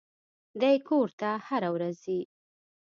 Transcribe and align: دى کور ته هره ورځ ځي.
دى 0.61 0.73
کور 0.87 1.07
ته 1.19 1.29
هره 1.47 1.69
ورځ 1.75 1.95
ځي. 2.05 2.19